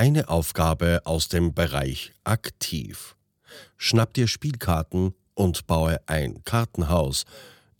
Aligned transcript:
Eine 0.00 0.30
Aufgabe 0.30 1.02
aus 1.04 1.28
dem 1.28 1.52
Bereich 1.52 2.14
Aktiv. 2.24 3.16
Schnapp 3.76 4.14
dir 4.14 4.28
Spielkarten 4.28 5.12
und 5.34 5.66
baue 5.66 6.00
ein 6.06 6.42
Kartenhaus. 6.42 7.26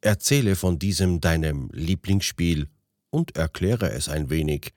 Erzähle 0.02 0.54
von 0.54 0.78
diesem 0.78 1.22
deinem 1.22 1.70
Lieblingsspiel 1.72 2.68
und 3.08 3.38
erkläre 3.38 3.90
es 3.92 4.10
ein 4.10 4.28
wenig. 4.28 4.74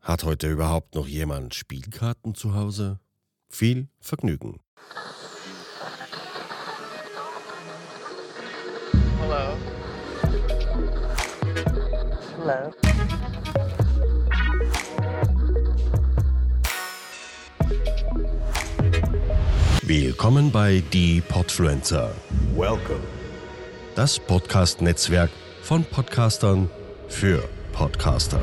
Hat 0.00 0.24
heute 0.24 0.50
überhaupt 0.50 0.94
noch 0.94 1.06
jemand 1.06 1.54
Spielkarten 1.54 2.34
zu 2.34 2.54
Hause? 2.54 2.98
Viel 3.50 3.88
Vergnügen. 4.00 4.58
Hello. 9.20 9.58
Hello. 12.38 12.85
Willkommen 19.88 20.50
bei 20.50 20.82
Die 20.92 21.20
Podfluencer, 21.20 22.10
Welcome. 22.56 22.98
das 23.94 24.18
Podcast-Netzwerk 24.18 25.30
von 25.62 25.84
Podcastern 25.84 26.68
für 27.06 27.48
Podcaster. 27.72 28.40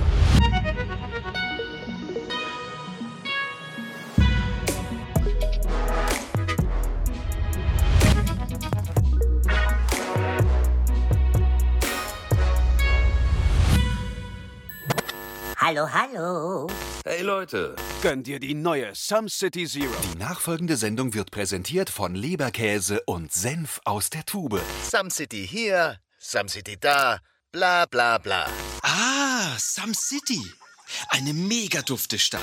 Leute, 17.44 17.76
Gönn 18.02 18.24
dir 18.24 18.40
die 18.40 18.54
neue 18.54 18.96
Some 18.96 19.28
City 19.28 19.68
Zero. 19.68 19.92
die 20.14 20.18
nachfolgende 20.18 20.78
Sendung 20.78 21.14
wird 21.14 21.30
präsentiert 21.30 21.90
von 21.90 22.16
Leberkäse 22.16 23.02
und 23.06 23.34
Senf 23.34 23.82
aus 23.84 24.10
der 24.10 24.24
Tube. 24.26 24.62
Some 24.90 25.10
City 25.10 25.46
hier, 25.46 25.98
Some 26.20 26.48
City 26.48 26.78
da, 26.80 27.20
bla 27.52 27.86
bla 27.86 28.18
bla. 28.18 28.48
Ah, 28.82 29.58
Some 29.58 29.94
City. 29.94 30.40
Eine 31.10 31.34
mega 31.34 31.82
dufte 31.82 32.20
Stadt. 32.20 32.42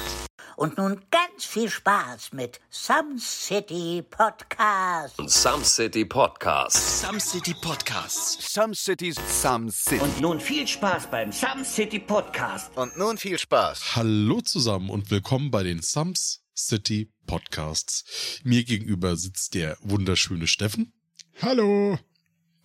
Und 0.57 0.77
nun 0.77 1.01
ganz 1.11 1.45
viel 1.47 1.71
Spaß 1.71 2.33
mit 2.33 2.61
Some 2.71 3.19
City 3.19 4.03
Podcast. 4.03 5.17
Some 5.27 5.65
City 5.65 6.05
Podcast. 6.05 7.01
Some 7.01 7.19
City 7.21 7.55
Podcasts. 7.55 8.53
Some 8.53 8.75
Cities. 8.75 9.17
Some 9.41 9.71
City. 9.71 10.03
Und 10.03 10.21
nun 10.21 10.41
viel 10.41 10.67
Spaß 10.67 11.11
beim 11.11 11.33
Some 11.33 11.65
City 11.65 11.99
Podcast. 11.99 12.77
Und 12.77 12.97
nun 12.99 13.17
viel 13.17 13.39
Spaß. 13.39 13.97
Hallo 13.97 14.41
zusammen 14.41 14.91
und 14.91 15.11
willkommen 15.11 15.51
bei 15.51 15.63
den 15.63 15.81
Sums 15.81 16.43
City 16.55 17.11
Podcasts. 17.27 18.41
Mir 18.45 18.65
gegenüber 18.65 19.17
sitzt 19.17 19.55
der 19.55 19.79
wunderschöne 19.81 20.47
Steffen. 20.47 20.93
Hallo. 21.41 21.99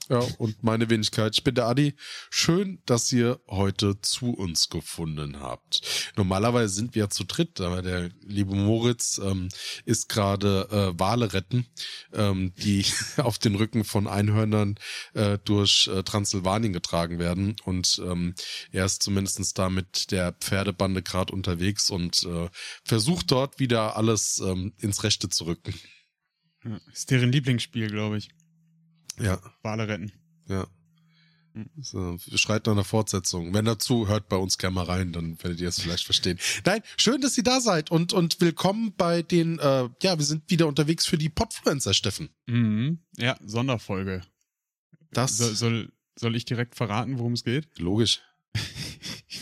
Ja, 0.09 0.19
und 0.37 0.63
meine 0.63 0.89
Wenigkeit, 0.89 1.33
ich 1.35 1.43
bin 1.43 1.55
der 1.55 1.65
Adi. 1.65 1.95
Schön, 2.29 2.79
dass 2.85 3.11
ihr 3.11 3.39
heute 3.47 3.99
zu 4.01 4.33
uns 4.33 4.69
gefunden 4.69 5.39
habt. 5.39 5.81
Normalerweise 6.15 6.73
sind 6.75 6.93
wir 6.93 7.05
ja 7.05 7.09
zu 7.09 7.23
dritt, 7.23 7.59
aber 7.59 7.81
der 7.81 8.11
liebe 8.21 8.55
Moritz 8.55 9.19
ähm, 9.23 9.49
ist 9.83 10.07
gerade 10.07 10.67
äh, 10.71 10.99
Wale 10.99 11.33
retten, 11.33 11.65
ähm, 12.13 12.53
die 12.57 12.85
auf 13.17 13.39
den 13.39 13.55
Rücken 13.55 13.83
von 13.83 14.07
Einhörnern 14.07 14.75
äh, 15.13 15.39
durch 15.43 15.87
äh, 15.87 16.03
Transsilvanien 16.03 16.73
getragen 16.73 17.17
werden. 17.17 17.55
Und 17.63 17.99
ähm, 18.05 18.35
er 18.71 18.85
ist 18.85 19.01
zumindestens 19.01 19.55
da 19.55 19.69
mit 19.69 20.11
der 20.11 20.33
Pferdebande 20.33 21.01
gerade 21.01 21.33
unterwegs 21.33 21.89
und 21.89 22.23
äh, 22.23 22.49
versucht 22.83 23.31
dort 23.31 23.59
wieder 23.59 23.97
alles 23.97 24.39
ähm, 24.39 24.73
ins 24.77 25.03
Rechte 25.03 25.29
zu 25.29 25.45
rücken. 25.45 25.73
Ist 26.91 27.09
deren 27.09 27.31
Lieblingsspiel, 27.31 27.89
glaube 27.89 28.17
ich. 28.17 28.29
Ja, 29.19 29.39
Wale 29.63 29.87
retten. 29.87 30.11
ja. 30.47 30.67
So, 31.79 32.17
schreit 32.35 32.65
nach 32.65 32.73
einer 32.73 32.83
Fortsetzung. 32.83 33.53
Wenn 33.53 33.63
dazu, 33.63 34.09
hört 34.09 34.27
bei 34.27 34.35
uns 34.35 34.57
gerne 34.57 34.75
mal 34.75 34.83
rein, 34.87 35.13
dann 35.13 35.41
werdet 35.41 35.61
ihr 35.61 35.69
es 35.69 35.79
vielleicht 35.79 36.03
verstehen. 36.03 36.37
Nein, 36.65 36.81
schön, 36.97 37.21
dass 37.21 37.37
ihr 37.37 37.45
da 37.45 37.61
seid 37.61 37.91
und, 37.91 38.11
und 38.11 38.41
willkommen 38.41 38.93
bei 38.97 39.21
den, 39.21 39.57
äh, 39.59 39.87
ja, 40.03 40.17
wir 40.17 40.25
sind 40.25 40.49
wieder 40.51 40.67
unterwegs 40.67 41.05
für 41.05 41.17
die 41.17 41.29
Podfluencer, 41.29 41.93
Steffen. 41.93 42.27
Mhm. 42.47 42.99
Ja, 43.15 43.37
Sonderfolge. 43.41 44.21
Das, 45.11 45.37
So, 45.37 45.53
soll, 45.53 45.93
soll 46.19 46.35
ich 46.35 46.43
direkt 46.43 46.75
verraten, 46.75 47.19
worum 47.19 47.31
es 47.31 47.45
geht? 47.45 47.69
logisch. 47.79 48.19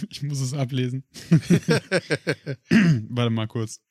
Ich 0.10 0.22
muss 0.22 0.40
es 0.40 0.54
ablesen. 0.54 1.06
Warte 3.10 3.30
mal 3.32 3.48
kurz. 3.48 3.82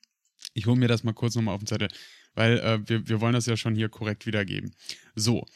Ich 0.55 0.67
hole 0.67 0.77
mir 0.77 0.87
das 0.89 1.03
mal 1.03 1.13
kurz 1.13 1.35
nochmal 1.35 1.55
auf 1.55 1.63
den 1.63 1.67
Zettel, 1.67 1.89
weil 2.35 2.59
äh, 2.59 2.89
wir, 2.89 3.09
wir 3.09 3.21
wollen 3.21 3.35
das 3.35 3.47
ja 3.47 3.57
schon 3.57 3.75
hier 3.75 3.89
korrekt 3.89 4.27
wiedergeben. 4.27 4.75
So, 5.15 5.47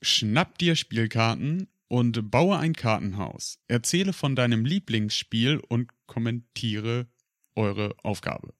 schnapp 0.00 0.58
dir 0.58 0.76
Spielkarten 0.76 1.68
und 1.88 2.30
baue 2.30 2.58
ein 2.58 2.74
Kartenhaus. 2.74 3.58
Erzähle 3.68 4.12
von 4.12 4.34
deinem 4.34 4.64
Lieblingsspiel 4.64 5.58
und 5.68 5.90
kommentiere 6.06 7.06
eure 7.54 7.94
Aufgabe. 8.02 8.54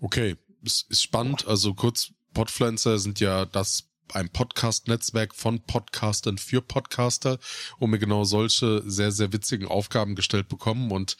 Okay, 0.00 0.36
ist, 0.62 0.90
ist 0.90 1.02
spannend. 1.02 1.46
Also 1.46 1.74
kurz, 1.74 2.12
Podfluencer 2.32 2.98
sind 2.98 3.20
ja 3.20 3.44
das 3.44 3.88
ein 4.12 4.28
Podcast-Netzwerk 4.28 5.34
von 5.34 5.60
Podcastern 5.62 6.38
für 6.38 6.62
Podcaster, 6.62 7.38
wo 7.78 7.86
wir 7.86 7.98
genau 7.98 8.24
solche 8.24 8.82
sehr, 8.88 9.10
sehr 9.10 9.32
witzigen 9.32 9.66
Aufgaben 9.66 10.14
gestellt 10.14 10.48
bekommen 10.48 10.90
und 10.92 11.16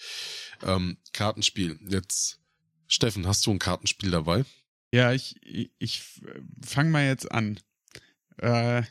ähm, 0.62 0.98
Kartenspiel. 1.12 1.78
Jetzt, 1.88 2.38
Steffen, 2.86 3.26
hast 3.26 3.46
du 3.46 3.50
ein 3.50 3.58
Kartenspiel 3.58 4.10
dabei? 4.10 4.44
Ja, 4.92 5.12
ich, 5.12 5.36
ich, 5.42 5.70
ich 5.78 6.02
fange 6.64 6.90
mal 6.90 7.06
jetzt 7.06 7.30
an. 7.30 7.58
Äh, 8.38 8.82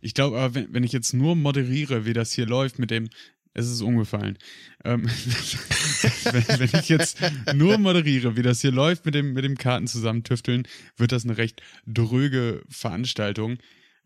ich 0.00 0.14
glaube, 0.14 0.38
aber 0.38 0.54
wenn, 0.54 0.72
wenn 0.74 0.84
ich 0.84 0.92
jetzt 0.92 1.14
nur 1.14 1.36
moderiere, 1.36 2.04
wie 2.04 2.12
das 2.12 2.32
hier 2.32 2.46
läuft 2.46 2.78
mit 2.78 2.90
dem, 2.90 3.08
es 3.54 3.68
ist 3.70 3.80
umgefallen. 3.80 4.38
Ähm, 4.84 5.04
wenn, 6.24 6.48
wenn 6.60 6.80
ich 6.80 6.88
jetzt 6.88 7.18
nur 7.54 7.78
moderiere, 7.78 8.36
wie 8.36 8.42
das 8.42 8.60
hier 8.60 8.72
läuft 8.72 9.04
mit 9.04 9.14
dem, 9.14 9.32
mit 9.32 9.44
dem 9.44 9.56
Karten 9.56 9.86
zusammentüfteln, 9.86 10.66
wird 10.96 11.12
das 11.12 11.24
eine 11.24 11.38
recht 11.38 11.62
dröge 11.86 12.62
Veranstaltung. 12.68 13.58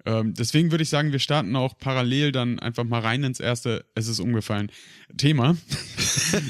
Ähm, 0.05 0.35
deswegen 0.35 0.71
würde 0.71 0.83
ich 0.83 0.89
sagen, 0.89 1.13
wir 1.13 1.19
starten 1.19 1.55
auch 1.55 1.79
parallel 1.79 2.33
dann 2.33 2.59
einfach 2.59 2.85
mal 2.85 3.01
rein 3.01 3.23
ins 3.25 3.41
erste, 3.41 3.85
es 3.95 4.09
ist 4.09 4.21
umgefallen, 4.21 4.71
Thema. 5.17 5.57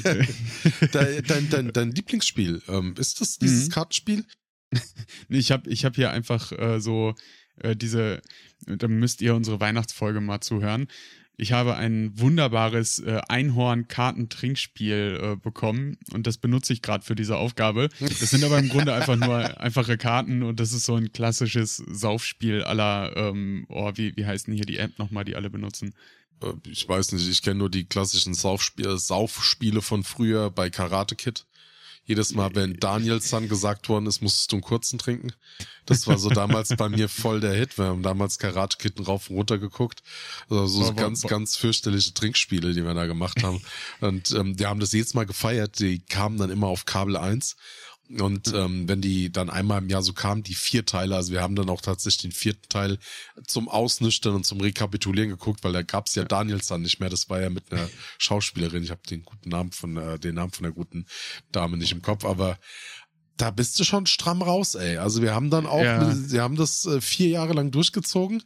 dein, 0.91 1.23
dein, 1.27 1.49
dein, 1.49 1.73
dein 1.73 1.91
Lieblingsspiel, 1.91 2.61
ähm, 2.67 2.95
ist 2.97 3.21
das 3.21 3.37
dieses 3.37 3.67
Mhm. 3.67 3.71
Kartenspiel? 3.71 4.25
Ich 5.29 5.51
habe 5.51 5.69
ich 5.69 5.85
hab 5.85 5.95
hier 5.95 6.11
einfach 6.11 6.51
äh, 6.51 6.79
so 6.79 7.15
äh, 7.57 7.75
diese, 7.75 8.21
da 8.65 8.87
müsst 8.87 9.21
ihr 9.21 9.35
unsere 9.35 9.59
Weihnachtsfolge 9.59 10.21
mal 10.21 10.41
zuhören. 10.41 10.87
Ich 11.35 11.51
habe 11.51 11.75
ein 11.75 12.11
wunderbares 12.19 12.99
äh, 12.99 13.19
Einhorn-Kartentrinkspiel 13.27 15.19
äh, 15.21 15.35
bekommen 15.35 15.97
und 16.11 16.27
das 16.27 16.37
benutze 16.37 16.73
ich 16.73 16.83
gerade 16.83 17.03
für 17.03 17.15
diese 17.15 17.37
Aufgabe. 17.37 17.89
Das 17.99 18.19
sind 18.29 18.43
aber 18.43 18.59
im 18.59 18.69
Grunde 18.69 18.93
einfach 18.93 19.15
nur 19.15 19.59
einfache 19.59 19.97
Karten 19.97 20.43
und 20.43 20.59
das 20.59 20.73
ist 20.73 20.85
so 20.85 20.95
ein 20.95 21.11
klassisches 21.11 21.77
Saufspiel 21.77 22.63
aller, 22.63 23.13
ähm, 23.17 23.65
oh, 23.69 23.91
wie, 23.95 24.15
wie 24.15 24.25
heißt 24.25 24.45
denn 24.47 24.53
hier 24.53 24.65
die 24.65 24.77
App 24.77 24.99
nochmal, 24.99 25.25
die 25.25 25.35
alle 25.35 25.49
benutzen? 25.49 25.95
Äh, 26.41 26.53
Ich 26.69 26.87
weiß 26.87 27.13
nicht, 27.13 27.27
ich 27.27 27.41
kenne 27.41 27.59
nur 27.59 27.69
die 27.71 27.85
klassischen 27.85 28.35
Saufspiele, 28.35 28.97
Saufspiele 28.99 29.81
von 29.81 30.03
früher 30.03 30.51
bei 30.51 30.69
Karate 30.69 31.15
Kid. 31.15 31.45
Jedes 32.05 32.33
Mal, 32.33 32.53
wenn 32.53 32.79
Daniels-san 32.79 33.47
gesagt 33.47 33.87
worden 33.87 34.07
ist, 34.07 34.21
musstest 34.21 34.51
du 34.51 34.57
einen 34.57 34.63
kurzen 34.63 34.99
trinken. 34.99 35.31
Das 35.85 36.05
war 36.05 36.17
so 36.17 36.29
damals 36.29 36.69
bei 36.75 36.89
mir 36.89 37.07
voll 37.07 37.39
der 37.39 37.53
Hit. 37.53 37.77
Wir 37.77 37.85
haben 37.85 38.03
damals 38.03 38.39
Karate 38.39 38.77
Kid 38.77 39.07
rauf 39.07 39.29
und 39.29 39.37
runter 39.37 39.57
geguckt. 39.57 40.03
Also 40.49 40.67
so, 40.67 40.93
boah, 40.93 40.95
ganz, 40.95 41.21
boah. 41.21 41.29
ganz 41.29 41.55
fürchterliche 41.55 42.13
Trinkspiele, 42.13 42.73
die 42.73 42.83
wir 42.83 42.93
da 42.93 43.05
gemacht 43.05 43.41
haben. 43.43 43.61
Und 44.01 44.31
ähm, 44.31 44.59
wir 44.59 44.67
haben 44.67 44.81
das 44.81 44.91
jedes 44.91 45.13
Mal 45.13 45.25
gefeiert. 45.25 45.79
Die 45.79 45.99
kamen 45.99 46.37
dann 46.37 46.49
immer 46.49 46.67
auf 46.67 46.85
Kabel 46.85 47.15
1. 47.15 47.55
Und 48.09 48.53
ähm, 48.53 48.87
wenn 48.87 49.01
die 49.01 49.31
dann 49.31 49.49
einmal 49.49 49.81
im 49.81 49.89
Jahr 49.89 50.03
so 50.03 50.13
kamen, 50.13 50.43
die 50.43 50.55
vier 50.55 50.85
Teile, 50.85 51.15
also 51.15 51.31
wir 51.31 51.41
haben 51.41 51.55
dann 51.55 51.69
auch 51.69 51.81
tatsächlich 51.81 52.21
den 52.21 52.31
vierten 52.31 52.67
Teil 52.67 52.99
zum 53.47 53.69
Ausnüchtern 53.69 54.35
und 54.35 54.45
zum 54.45 54.59
Rekapitulieren 54.59 55.29
geguckt, 55.29 55.63
weil 55.63 55.73
da 55.73 55.81
gab's 55.81 56.13
ja 56.15 56.23
Daniels 56.23 56.67
dann 56.67 56.81
nicht 56.81 56.99
mehr. 56.99 57.09
Das 57.09 57.29
war 57.29 57.41
ja 57.41 57.49
mit 57.49 57.71
einer 57.71 57.89
Schauspielerin. 58.17 58.83
Ich 58.83 58.91
habe 58.91 59.01
den 59.09 59.23
guten 59.23 59.49
Namen 59.49 59.71
von 59.71 59.97
äh, 59.97 60.19
den 60.19 60.35
Namen 60.35 60.51
von 60.51 60.63
der 60.63 60.73
guten 60.73 61.05
Dame 61.51 61.77
nicht 61.77 61.93
im 61.93 62.01
Kopf, 62.01 62.25
aber 62.25 62.59
da 63.37 63.49
bist 63.49 63.79
du 63.79 63.83
schon 63.83 64.05
stramm 64.05 64.41
raus, 64.43 64.75
ey. 64.75 64.97
Also 64.97 65.21
wir 65.21 65.33
haben 65.33 65.49
dann 65.49 65.65
auch, 65.65 65.81
Ja. 65.83 66.13
wir 66.15 66.41
haben 66.43 66.55
das 66.55 66.85
äh, 66.85 67.01
vier 67.01 67.29
Jahre 67.29 67.53
lang 67.53 67.71
durchgezogen, 67.71 68.43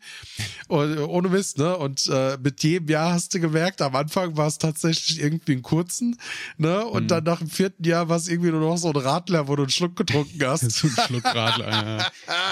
und, 0.70 0.98
äh, 0.98 1.02
ohne 1.02 1.28
Mist, 1.30 1.58
ne? 1.58 1.76
Und 1.78 2.08
äh, 2.08 2.38
mit 2.42 2.64
jedem 2.64 2.88
Jahr 2.88 3.12
hast 3.14 3.34
du 3.34 3.40
gemerkt, 3.40 3.82
am 3.82 3.96
Anfang 3.96 4.38
war 4.38 4.48
es 4.48 4.58
tatsächlich 4.58 5.20
irgendwie 5.22 5.54
einen 5.54 5.62
kurzen, 5.62 6.18
ne? 6.58 6.86
Und 6.86 7.04
Mhm. 7.04 7.08
dann 7.10 7.24
nach 7.26 7.40
dem 7.40 7.50
vierten 7.50 7.84
Jahr 7.84 8.08
war 8.10 8.18
es 8.18 8.28
irgendwie 8.30 8.52
nur 8.52 8.62
noch 8.62 8.78
so 8.78 8.90
ein 8.90 8.96
Radler, 8.96 9.48
wo 9.48 9.56
du 9.56 9.64
einen 9.64 9.72
Schluck 9.72 9.96
getrunken 9.96 10.40
hast. 10.46 10.72
So 10.72 10.88
ein 10.88 10.96
Schluck 11.08 11.26
Radler. 11.26 11.70
ja. 11.70 12.12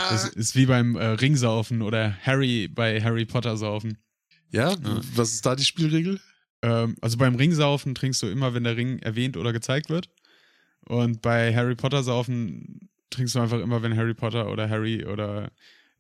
Das 0.10 0.28
ist 0.30 0.56
wie 0.56 0.66
beim 0.66 0.96
äh, 0.98 1.06
Ringsaufen 1.06 1.82
oder 1.82 2.18
Harry 2.22 2.68
bei 2.68 3.02
Harry 3.02 3.26
Potter 3.26 3.56
saufen. 3.58 3.98
Ja, 4.52 4.76
was 5.16 5.34
ist 5.34 5.46
da 5.46 5.56
die 5.56 5.66
Spielregel? 5.66 6.20
Ähm, 6.62 6.96
also 7.02 7.18
beim 7.18 7.36
Ringsaufen 7.36 7.96
trinkst 7.96 8.22
du 8.22 8.28
immer, 8.28 8.54
wenn 8.54 8.64
der 8.64 8.78
Ring 8.78 9.00
erwähnt 9.00 9.36
oder 9.38 9.52
gezeigt 9.54 9.90
wird. 9.90 10.10
Und 10.88 11.22
bei 11.22 11.56
Harry 11.56 11.76
Potter 11.76 12.04
saufen 12.04 12.90
trinkst 13.10 13.36
du 13.36 13.40
einfach 13.40 13.60
immer, 13.60 13.82
wenn 13.82 13.96
Harry 13.96 14.14
Potter 14.14 14.50
oder 14.50 14.70
Harry 14.70 15.06
oder 15.06 15.52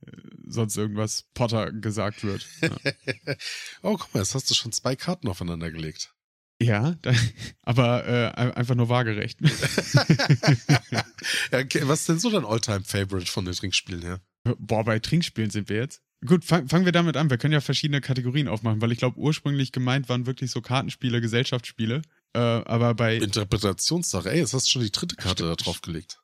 äh, 0.05 0.11
sonst 0.47 0.77
irgendwas 0.77 1.25
Potter 1.33 1.71
gesagt 1.71 2.23
wird. 2.23 2.45
Ja. 2.61 2.69
oh, 3.81 3.97
guck 3.97 4.13
mal, 4.13 4.19
jetzt 4.21 4.35
hast 4.35 4.49
du 4.49 4.53
schon 4.53 4.71
zwei 4.71 4.95
Karten 4.95 5.27
aufeinander 5.27 5.71
gelegt. 5.71 6.13
Ja, 6.61 6.95
da, 7.01 7.13
aber 7.63 8.07
äh, 8.07 8.51
einfach 8.53 8.75
nur 8.75 8.89
waagerecht. 8.89 9.39
ja, 9.41 11.03
okay, 11.59 11.81
was 11.83 12.01
ist 12.01 12.09
denn 12.09 12.19
so 12.19 12.29
dein 12.29 12.45
Alltime-Favorite 12.45 13.29
von 13.29 13.45
den 13.45 13.53
Trinkspielen 13.53 14.01
her? 14.01 14.21
Boah, 14.59 14.83
bei 14.83 14.99
Trinkspielen 14.99 15.49
sind 15.49 15.69
wir 15.69 15.77
jetzt. 15.77 16.01
Gut, 16.25 16.45
fang, 16.45 16.67
fangen 16.69 16.85
wir 16.85 16.91
damit 16.91 17.17
an. 17.17 17.29
Wir 17.29 17.37
können 17.37 17.53
ja 17.53 17.61
verschiedene 17.61 17.99
Kategorien 17.99 18.47
aufmachen, 18.47 18.81
weil 18.81 18.91
ich 18.91 18.99
glaube, 18.99 19.17
ursprünglich 19.17 19.71
gemeint 19.71 20.07
waren 20.07 20.25
wirklich 20.25 20.51
so 20.51 20.61
Kartenspiele, 20.61 21.19
Gesellschaftsspiele. 21.19 22.01
Äh, 22.35 22.63
aber 22.65 22.93
bei. 22.95 23.15
Interpretationssache, 23.15 24.29
ey, 24.29 24.39
jetzt 24.39 24.53
hast 24.53 24.67
du 24.67 24.71
schon 24.71 24.81
die 24.81 24.91
dritte 24.91 25.15
Karte 25.15 25.43
da 25.43 25.55
drauf 25.55 25.81
gelegt. 25.81 26.19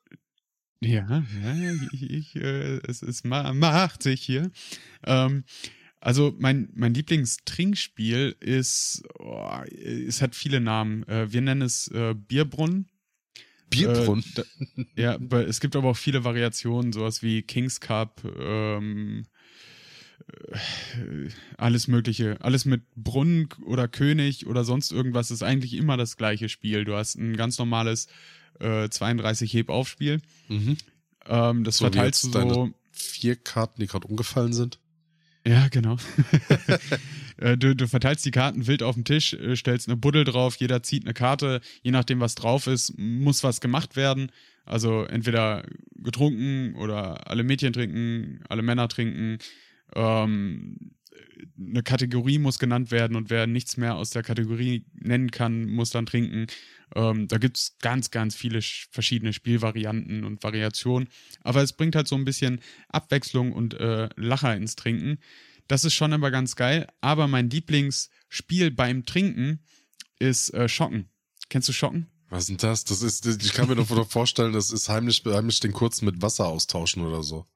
Ja, 0.80 1.24
ja, 1.42 1.72
ich, 1.92 2.10
ich 2.10 2.36
äh, 2.36 2.80
es, 2.86 3.02
es 3.02 3.24
macht 3.24 4.02
sich 4.02 4.20
hier. 4.20 4.50
Ähm, 5.04 5.44
also 6.00 6.34
mein, 6.38 6.68
mein 6.74 6.92
Lieblingstrinkspiel 6.92 8.36
ist, 8.40 9.04
oh, 9.20 9.60
es 9.70 10.20
hat 10.20 10.34
viele 10.34 10.60
Namen. 10.60 11.08
Äh, 11.08 11.32
wir 11.32 11.40
nennen 11.40 11.62
es 11.62 11.88
äh, 11.88 12.14
Bierbrunnen. 12.14 12.90
Bierbrunnen? 13.70 14.24
Äh, 14.36 14.42
da, 14.96 15.18
ja, 15.30 15.38
es 15.38 15.60
gibt 15.60 15.76
aber 15.76 15.90
auch 15.90 15.96
viele 15.96 16.24
Variationen, 16.24 16.92
sowas 16.92 17.22
wie 17.22 17.42
Kings 17.42 17.80
Cup, 17.80 18.22
ähm, 18.38 19.22
äh, 19.22 19.31
alles 21.56 21.88
Mögliche. 21.88 22.36
Alles 22.40 22.64
mit 22.64 22.82
Brunnen 22.94 23.48
oder 23.64 23.88
König 23.88 24.46
oder 24.46 24.64
sonst 24.64 24.92
irgendwas 24.92 25.30
ist 25.30 25.42
eigentlich 25.42 25.74
immer 25.74 25.96
das 25.96 26.16
gleiche 26.16 26.48
Spiel. 26.48 26.84
Du 26.84 26.94
hast 26.94 27.16
ein 27.16 27.36
ganz 27.36 27.58
normales 27.58 28.08
äh, 28.60 28.88
32 28.88 29.52
Heb-Aufspiel. 29.52 30.20
Mhm. 30.48 30.76
Ähm, 31.26 31.64
das 31.64 31.78
so 31.78 31.84
verteilst 31.84 32.24
du 32.24 32.30
so. 32.30 32.70
Vier 32.90 33.36
Karten, 33.36 33.80
die 33.80 33.86
gerade 33.86 34.06
umgefallen 34.06 34.52
sind. 34.52 34.78
Ja, 35.46 35.68
genau. 35.68 35.96
Äh, 37.38 37.56
du, 37.56 37.74
du 37.74 37.88
verteilst 37.88 38.24
die 38.26 38.30
Karten 38.30 38.66
wild 38.66 38.82
auf 38.82 38.94
den 38.94 39.06
Tisch, 39.06 39.32
äh, 39.32 39.56
stellst 39.56 39.88
eine 39.88 39.96
Buddel 39.96 40.24
drauf, 40.24 40.56
jeder 40.56 40.82
zieht 40.82 41.04
eine 41.04 41.14
Karte, 41.14 41.62
je 41.82 41.90
nachdem, 41.90 42.20
was 42.20 42.34
drauf 42.34 42.66
ist, 42.66 42.96
muss 42.98 43.42
was 43.42 43.60
gemacht 43.62 43.96
werden. 43.96 44.30
Also 44.64 45.04
entweder 45.04 45.64
getrunken 45.96 46.74
oder 46.76 47.28
alle 47.28 47.42
Mädchen 47.42 47.72
trinken, 47.72 48.40
alle 48.48 48.62
Männer 48.62 48.86
trinken. 48.86 49.38
Ähm, 49.94 50.92
eine 51.58 51.82
Kategorie 51.82 52.38
muss 52.38 52.58
genannt 52.58 52.90
werden 52.90 53.16
und 53.16 53.30
wer 53.30 53.46
nichts 53.46 53.76
mehr 53.76 53.96
aus 53.96 54.10
der 54.10 54.22
Kategorie 54.22 54.84
nennen 54.94 55.30
kann, 55.30 55.66
muss 55.66 55.90
dann 55.90 56.06
trinken. 56.06 56.46
Ähm, 56.94 57.28
da 57.28 57.38
gibt 57.38 57.56
es 57.56 57.76
ganz, 57.80 58.10
ganz 58.10 58.34
viele 58.34 58.60
verschiedene 58.62 59.32
Spielvarianten 59.32 60.24
und 60.24 60.42
Variationen. 60.42 61.08
Aber 61.42 61.62
es 61.62 61.72
bringt 61.72 61.96
halt 61.96 62.08
so 62.08 62.16
ein 62.16 62.24
bisschen 62.24 62.60
Abwechslung 62.88 63.52
und 63.52 63.74
äh, 63.74 64.08
Lacher 64.16 64.56
ins 64.56 64.76
Trinken. 64.76 65.18
Das 65.68 65.84
ist 65.84 65.94
schon 65.94 66.12
immer 66.12 66.30
ganz 66.30 66.56
geil. 66.56 66.86
Aber 67.00 67.28
mein 67.28 67.50
Lieblingsspiel 67.50 68.70
beim 68.70 69.04
Trinken 69.04 69.60
ist 70.18 70.52
äh, 70.54 70.68
Schocken. 70.68 71.08
Kennst 71.48 71.68
du 71.68 71.72
Schocken? 71.72 72.08
Was 72.32 72.44
ist 72.44 72.48
denn 72.48 72.56
das? 72.56 72.84
Das 72.84 73.02
ist, 73.02 73.26
ich 73.26 73.52
kann 73.52 73.68
mir 73.68 73.76
doch 73.76 74.08
vorstellen, 74.08 74.54
das 74.54 74.70
ist 74.70 74.88
heimlich, 74.88 75.22
heimlich 75.26 75.60
den 75.60 75.74
kurzen 75.74 76.06
mit 76.06 76.22
Wasser 76.22 76.46
austauschen 76.46 77.04
oder 77.04 77.22
so. 77.22 77.46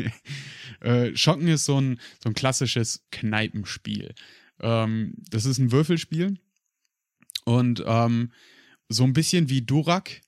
äh, 0.80 1.14
Schocken 1.14 1.46
ist 1.46 1.66
so 1.66 1.80
ein, 1.80 2.00
so 2.20 2.28
ein 2.28 2.34
klassisches 2.34 3.04
Kneipenspiel. 3.12 4.12
Ähm, 4.58 5.14
das 5.30 5.44
ist 5.44 5.58
ein 5.58 5.70
Würfelspiel. 5.70 6.40
Und 7.44 7.84
ähm, 7.86 8.32
so 8.88 9.04
ein 9.04 9.12
bisschen 9.12 9.48
wie 9.48 9.62
Durak. 9.62 10.20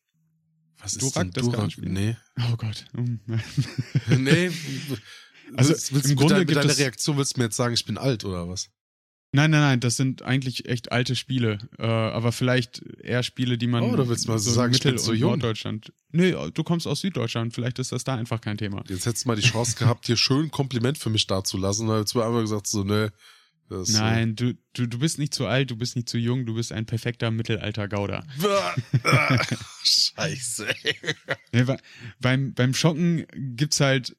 Was 0.78 0.92
ist 0.92 1.02
Durak, 1.02 1.32
denn 1.32 1.44
Durak? 1.44 1.72
Nee. 1.78 2.16
Oh 2.48 2.56
Gott. 2.56 2.84
nee. 4.08 4.52
Also 5.56 5.70
willst, 5.70 5.92
willst 5.92 6.10
im 6.10 6.16
Grunde 6.16 6.34
deiner, 6.36 6.46
mit 6.46 6.56
deiner 6.56 6.78
Reaktion 6.78 7.18
willst 7.18 7.36
du 7.36 7.40
mir 7.40 7.44
jetzt 7.44 7.56
sagen, 7.56 7.74
ich 7.74 7.84
bin 7.84 7.98
alt 7.98 8.24
oder 8.24 8.48
was? 8.48 8.70
Nein, 9.34 9.50
nein, 9.50 9.62
nein, 9.62 9.81
das 9.81 9.96
sind 9.96 10.22
eigentlich 10.22 10.69
echt 10.69 10.92
alte 10.92 11.16
Spiele. 11.16 11.58
Äh, 11.78 11.86
aber 11.86 12.31
vielleicht 12.31 12.82
eher 13.02 13.25
Spiele, 13.25 13.58
die 13.58 13.66
man. 13.66 13.82
Oh, 13.82 13.96
du 13.96 14.08
willst 14.08 14.28
mal 14.28 14.38
so 14.38 14.52
sagen, 14.52 14.72
Mittel- 14.72 14.96
so 14.96 15.12
jung. 15.12 15.31
Norddeutschland. 15.32 15.92
Nee, 16.12 16.31
du 16.54 16.62
kommst 16.62 16.86
aus 16.86 17.00
Süddeutschland. 17.00 17.52
Vielleicht 17.52 17.81
ist 17.81 17.90
das 17.90 18.04
da 18.04 18.14
einfach 18.14 18.40
kein 18.40 18.58
Thema. 18.58 18.84
Jetzt 18.88 19.06
hättest 19.06 19.25
du 19.25 19.28
mal 19.31 19.34
die 19.34 19.42
Chance 19.42 19.75
gehabt, 19.76 20.06
hier 20.06 20.16
schön 20.16 20.44
ein 20.44 20.50
Kompliment 20.52 20.98
für 20.98 21.10
mich 21.10 21.26
dazulassen. 21.26 21.88
Da 21.88 21.96
hättest 21.98 22.14
du 22.14 22.22
einfach 22.22 22.42
gesagt, 22.42 22.69
so, 22.69 22.84
ne. 22.84 23.12
Das, 23.69 23.88
Nein, 23.88 24.36
du, 24.36 24.54
du, 24.75 24.86
du 24.86 24.98
bist 25.00 25.19
nicht 25.19 25.34
zu 25.34 25.46
alt, 25.46 25.70
du 25.70 25.76
bist 25.76 25.96
nicht 25.96 26.08
zu 26.08 26.19
jung, 26.19 26.46
du 26.46 26.54
bist 26.54 26.70
ein 26.70 26.86
perfekter 26.86 27.31
Mittelalter-Gauder. 27.32 28.22
Scheiße. 29.82 30.66
ja, 31.52 31.76
beim, 32.20 32.54
beim 32.54 32.75
Schocken 32.75 33.26
gibt's 33.34 33.81
halt, 33.81 34.16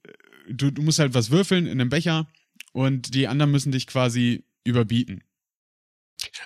du, 0.49 0.71
du 0.71 0.81
musst 0.81 0.99
halt 0.99 1.13
was 1.13 1.29
würfeln 1.31 1.65
in 1.67 1.79
einem 1.79 1.89
Becher 1.89 2.27
und 2.73 3.13
die 3.13 3.27
anderen 3.27 3.51
müssen 3.51 3.71
dich 3.71 3.87
quasi 3.87 4.43
überbieten. 4.65 5.23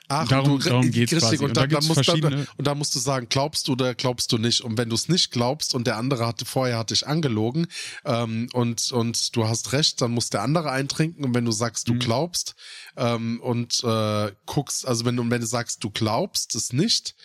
Ach, 0.07 0.27
darum, 0.27 0.59
du, 0.59 0.69
darum 0.69 0.91
geht's 0.91 1.13
richtig, 1.13 1.39
quasi. 1.39 1.43
Und, 1.43 1.55
da, 1.55 1.63
und, 1.63 1.71
da, 1.71 1.81
musst, 1.81 2.05
verschiedene... 2.05 2.47
und 2.57 2.67
da 2.67 2.75
musst 2.75 2.95
du 2.95 2.99
sagen, 2.99 3.27
glaubst 3.29 3.67
du 3.67 3.73
oder 3.73 3.93
glaubst 3.95 4.31
du 4.31 4.37
nicht. 4.37 4.61
Und 4.61 4.77
wenn 4.77 4.89
du 4.89 4.95
es 4.95 5.07
nicht 5.07 5.31
glaubst 5.31 5.75
und 5.75 5.87
der 5.87 5.97
andere 5.97 6.25
hatte 6.25 6.45
vorher 6.45 6.77
hat 6.77 6.89
dich 6.89 7.07
angelogen 7.07 7.67
ähm, 8.05 8.49
und, 8.53 8.91
und 8.91 9.35
du 9.35 9.47
hast 9.47 9.71
recht, 9.73 10.01
dann 10.01 10.11
muss 10.11 10.29
der 10.29 10.41
andere 10.41 10.71
eintrinken. 10.71 11.23
Und 11.23 11.35
wenn 11.35 11.45
du 11.45 11.51
sagst, 11.51 11.87
du 11.87 11.93
mhm. 11.93 11.99
glaubst 11.99 12.55
ähm, 12.97 13.39
und 13.41 13.83
äh, 13.83 14.31
guckst, 14.45 14.87
also 14.87 15.05
wenn 15.05 15.15
du, 15.15 15.29
wenn 15.29 15.41
du 15.41 15.47
sagst, 15.47 15.83
du 15.83 15.91
glaubst 15.91 16.55
es 16.55 16.73
nicht 16.73 17.15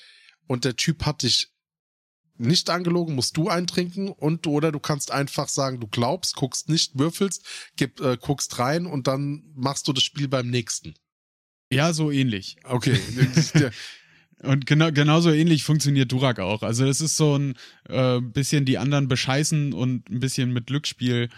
und 0.46 0.64
der 0.64 0.76
Typ 0.76 1.06
hat 1.06 1.23
dich 1.23 1.54
nicht 2.36 2.70
angelogen, 2.70 3.14
musst 3.14 3.36
du 3.36 3.48
eintrinken 3.48 4.08
und 4.08 4.46
oder 4.46 4.72
du 4.72 4.81
kannst 4.81 5.10
einfach 5.10 5.48
sagen, 5.48 5.81
du 5.81 5.86
glaubst, 5.86 6.36
guckst 6.36 6.69
nicht, 6.69 6.98
würfelst, 6.98 7.44
gib, 7.76 8.00
äh, 8.00 8.16
guckst 8.20 8.58
rein 8.58 8.86
und 8.86 9.06
dann 9.06 9.44
machst 9.54 9.86
du 9.88 9.92
das 9.92 10.02
Spiel 10.02 10.28
beim 10.28 10.48
nächsten. 10.48 10.94
Ja, 11.70 11.92
so 11.92 12.10
ähnlich. 12.10 12.56
Okay. 12.64 12.98
Und 14.42 14.66
genau, 14.66 14.92
genauso 14.92 15.31
ähnlich 15.31 15.64
funktioniert 15.64 16.12
Durak 16.12 16.38
auch. 16.38 16.62
Also 16.62 16.84
es 16.84 17.00
ist 17.00 17.16
so 17.16 17.36
ein 17.38 17.54
äh, 17.88 18.20
bisschen 18.20 18.66
die 18.66 18.76
anderen 18.76 19.08
bescheißen 19.08 19.72
und 19.72 20.10
ein 20.10 20.20
bisschen 20.20 20.52
mit 20.52 20.66
Glücksspiel. 20.66 21.31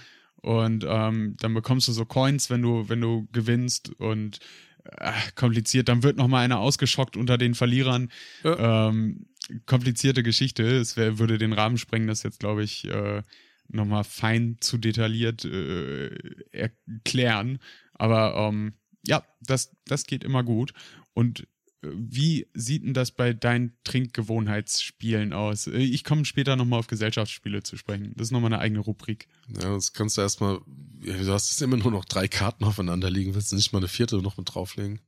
Und 0.43 0.85
ähm, 0.87 1.37
dann 1.39 1.55
bekommst 1.55 1.89
du 1.89 1.93
so 1.93 2.05
Coins, 2.05 2.51
wenn 2.51 2.63
du, 2.63 2.89
wenn 2.89 3.01
du 3.01 3.29
gewinnst 3.33 3.91
und 3.99 4.41
äh, 4.85 5.13
kompliziert. 5.35 5.89
Dann 5.89 6.03
wird 6.03 6.17
noch 6.17 6.29
mal 6.29 6.41
einer 6.41 6.59
ausgeschockt 6.59 7.17
unter 7.17 7.39
den 7.39 7.55
Verlierern. 7.55 8.11
Ja. 8.43 8.89
Ähm, 8.89 9.27
komplizierte 9.67 10.23
Geschichte. 10.23 10.65
Es 10.65 10.97
wär, 10.97 11.19
würde 11.19 11.39
den 11.39 11.53
Rahmen 11.53 11.79
sprengen, 11.79 12.09
das 12.09 12.23
jetzt, 12.23 12.41
glaube 12.41 12.63
ich, 12.63 12.85
äh, 12.87 13.23
nochmal 13.69 14.05
fein 14.05 14.57
zu 14.61 14.79
detailliert 14.79 15.45
äh, 15.45 16.15
erklären. 16.53 17.59
Aber 17.95 18.35
ähm, 18.37 18.75
ja, 19.07 19.25
das, 19.41 19.75
das 19.87 20.05
geht 20.07 20.25
immer 20.25 20.43
gut. 20.43 20.73
Und 21.15 21.41
äh, 21.83 21.89
wie 21.93 22.49
sieht 22.55 22.85
denn 22.85 22.95
das 22.95 23.11
bei 23.11 23.33
deinen 23.33 23.77
Trinkgewohnheitsspielen 23.85 25.33
aus? 25.33 25.67
Äh, 25.67 25.79
ich 25.79 26.05
komme 26.05 26.25
später 26.25 26.57
nochmal 26.57 26.81
auf 26.81 26.87
Gesellschaftsspiele 26.87 27.63
zu 27.63 27.77
sprechen. 27.77 28.13
Das 28.17 28.29
ist 28.29 28.33
nochmal 28.33 28.53
eine 28.53 28.63
eigene 28.63 28.81
Rubrik. 28.81 29.29
Ja, 29.49 29.75
das 29.75 29.93
kannst 29.93 30.17
du 30.17 30.23
erstmal. 30.23 30.61
Ja, 31.03 31.17
du 31.17 31.33
hast 31.33 31.51
jetzt 31.51 31.63
immer 31.63 31.77
nur 31.77 31.93
noch 31.93 32.05
drei 32.05 32.29
Karten 32.29 32.65
aufeinander 32.65 33.11
liegen. 33.11 33.35
Willst 33.35 33.53
du 33.53 33.57
nicht 33.57 33.73
mal 33.73 33.79
eine 33.79 33.89
vierte 33.89 34.17
noch 34.17 34.37
mit 34.37 34.55
drauflegen? 34.55 35.01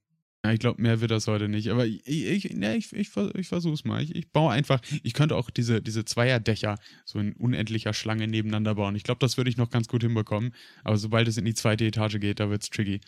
Ja, 0.48 0.54
ich 0.54 0.60
glaube, 0.60 0.80
mehr 0.80 1.02
wird 1.02 1.10
das 1.10 1.26
heute 1.26 1.46
nicht. 1.46 1.68
Aber 1.68 1.84
ich, 1.84 2.00
ich, 2.06 2.44
ja, 2.44 2.72
ich, 2.72 2.90
ich, 2.94 3.10
ich 3.34 3.48
versuch's 3.48 3.84
mal. 3.84 4.02
Ich, 4.02 4.14
ich 4.14 4.32
baue 4.32 4.50
einfach, 4.50 4.80
ich 5.02 5.12
könnte 5.12 5.36
auch 5.36 5.50
diese, 5.50 5.82
diese 5.82 6.06
Zweierdächer 6.06 6.78
so 7.04 7.18
in 7.18 7.34
unendlicher 7.34 7.92
Schlange 7.92 8.26
nebeneinander 8.26 8.74
bauen. 8.74 8.96
Ich 8.96 9.02
glaube, 9.02 9.18
das 9.18 9.36
würde 9.36 9.50
ich 9.50 9.58
noch 9.58 9.68
ganz 9.68 9.88
gut 9.88 10.02
hinbekommen. 10.02 10.54
Aber 10.84 10.96
sobald 10.96 11.28
es 11.28 11.36
in 11.36 11.44
die 11.44 11.52
zweite 11.52 11.84
Etage 11.84 12.18
geht, 12.18 12.40
da 12.40 12.48
wird's 12.48 12.70
tricky. 12.70 13.02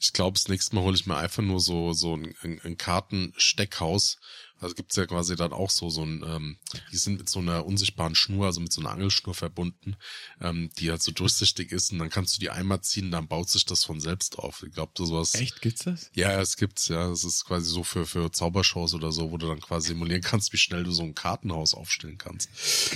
Ich 0.00 0.12
glaube, 0.12 0.34
das 0.34 0.48
nächste 0.48 0.74
Mal 0.74 0.82
hole 0.82 0.96
ich 0.96 1.06
mir 1.06 1.16
einfach 1.16 1.44
nur 1.44 1.60
so, 1.60 1.92
so 1.92 2.16
ein, 2.16 2.34
ein, 2.42 2.60
ein 2.64 2.76
Kartensteckhaus 2.76 4.18
also 4.60 4.74
gibt's 4.74 4.96
ja 4.96 5.06
quasi 5.06 5.36
dann 5.36 5.52
auch 5.52 5.70
so, 5.70 5.90
so 5.90 6.04
ein, 6.04 6.22
ähm, 6.26 6.58
die 6.92 6.96
sind 6.96 7.18
mit 7.18 7.28
so 7.28 7.40
einer 7.40 7.66
unsichtbaren 7.66 8.14
Schnur, 8.14 8.46
also 8.46 8.60
mit 8.60 8.72
so 8.72 8.80
einer 8.80 8.90
Angelschnur 8.90 9.34
verbunden, 9.34 9.96
ähm, 10.40 10.70
die 10.78 10.90
halt 10.90 11.02
so 11.02 11.12
durchsichtig 11.12 11.72
ist 11.72 11.92
und 11.92 11.98
dann 11.98 12.10
kannst 12.10 12.36
du 12.36 12.40
die 12.40 12.50
einmal 12.50 12.82
ziehen, 12.82 13.10
dann 13.10 13.26
baut 13.26 13.48
sich 13.48 13.64
das 13.64 13.84
von 13.84 14.00
selbst 14.00 14.38
auf. 14.38 14.62
Ich 14.62 14.72
glaube, 14.72 14.92
sowas. 14.96 15.34
Echt, 15.34 15.62
gibt's 15.62 15.84
das? 15.84 16.10
Ja, 16.14 16.40
es 16.40 16.56
gibt's, 16.56 16.88
ja. 16.88 17.08
Das 17.08 17.24
ist 17.24 17.44
quasi 17.44 17.70
so 17.70 17.82
für, 17.82 18.06
für 18.06 18.30
Zaubershows 18.30 18.94
oder 18.94 19.12
so, 19.12 19.30
wo 19.30 19.38
du 19.38 19.48
dann 19.48 19.60
quasi 19.60 19.88
simulieren 19.88 20.22
kannst, 20.22 20.52
wie 20.52 20.58
schnell 20.58 20.84
du 20.84 20.92
so 20.92 21.02
ein 21.02 21.14
Kartenhaus 21.14 21.74
aufstellen 21.74 22.18
kannst. 22.18 22.50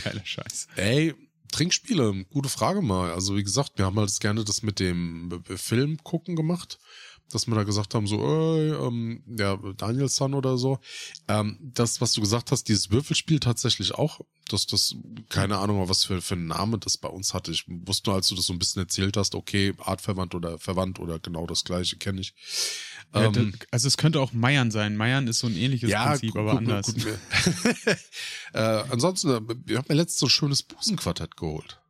Geiler 0.04 0.24
Scheiß. 0.24 0.68
Ey, 0.76 1.14
Trinkspiele, 1.50 2.24
gute 2.32 2.48
Frage 2.48 2.82
mal. 2.82 3.12
Also 3.12 3.36
wie 3.36 3.44
gesagt, 3.44 3.72
wir 3.76 3.84
haben 3.84 3.98
halt 3.98 4.18
gerne 4.20 4.44
das 4.44 4.62
mit 4.62 4.80
dem 4.80 5.42
Film 5.56 6.02
gucken 6.02 6.34
gemacht. 6.34 6.78
Dass 7.30 7.46
wir 7.46 7.54
da 7.54 7.64
gesagt 7.64 7.94
haben, 7.94 8.06
so, 8.06 8.20
äh, 8.20 8.70
ähm, 8.86 9.22
ja, 9.38 9.56
Danielson 9.76 10.34
oder 10.34 10.56
so. 10.56 10.78
Ähm, 11.26 11.58
das, 11.60 12.00
was 12.00 12.12
du 12.12 12.20
gesagt 12.20 12.52
hast, 12.52 12.68
dieses 12.68 12.90
Würfelspiel 12.90 13.40
tatsächlich 13.40 13.94
auch, 13.94 14.20
dass 14.48 14.66
das, 14.66 14.94
keine 15.30 15.58
Ahnung, 15.58 15.88
was 15.88 16.04
für, 16.04 16.20
für 16.20 16.34
einen 16.34 16.46
Namen 16.46 16.78
das 16.80 16.98
bei 16.98 17.08
uns 17.08 17.34
hatte. 17.34 17.50
Ich 17.50 17.64
wusste 17.66 18.10
nur, 18.10 18.16
als 18.16 18.28
du 18.28 18.34
das 18.34 18.46
so 18.46 18.52
ein 18.52 18.58
bisschen 18.58 18.82
erzählt 18.82 19.16
hast, 19.16 19.34
okay, 19.34 19.72
artverwandt 19.78 20.34
oder 20.34 20.58
verwandt 20.58 21.00
oder 21.00 21.18
genau 21.18 21.46
das 21.46 21.64
gleiche 21.64 21.96
kenne 21.96 22.20
ich. 22.20 22.34
Ja, 23.14 23.26
Ähm, 23.26 23.32
das, 23.32 23.68
also 23.70 23.88
es 23.88 23.96
könnte 23.96 24.20
auch 24.20 24.32
Meiern 24.32 24.70
sein. 24.70 24.96
Meiern 24.96 25.26
ist 25.26 25.38
so 25.40 25.46
ein 25.46 25.56
ähnliches 25.56 25.90
Prinzip, 25.92 26.32
gu- 26.34 26.38
aber 26.40 26.52
gu- 26.52 26.56
anders. 26.58 26.86
gut, 26.94 27.06
äh, 28.52 28.58
ansonsten, 28.58 29.30
äh, 29.30 29.40
ich 29.66 29.76
habe 29.76 29.86
mir 29.92 29.94
letztens 29.96 30.18
so 30.20 30.26
ein 30.26 30.30
schönes 30.30 30.62
Busenquartett 30.62 31.36
geholt. 31.36 31.80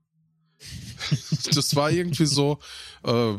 das 1.55 1.75
war 1.77 1.91
irgendwie 1.91 2.27
so 2.27 2.59
äh, 3.03 3.35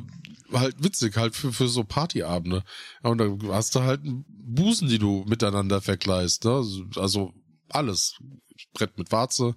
halt 0.54 0.76
witzig, 0.84 1.16
halt 1.18 1.36
für, 1.36 1.52
für 1.54 1.68
so 1.68 1.84
Partyabende. 1.84 2.64
Ja, 3.04 3.10
und 3.10 3.18
dann 3.18 3.40
hast 3.52 3.76
du 3.76 3.82
halt 3.82 4.02
einen 4.02 4.26
Busen, 4.28 4.88
die 4.88 5.00
du 5.00 5.24
miteinander 5.28 5.82
vergleichst. 5.82 6.44
Ne? 6.46 6.52
Also- 6.52 6.86
Also 6.96 7.34
alles. 7.70 8.16
Brett 8.74 8.98
mit 8.98 9.12
Warze, 9.12 9.56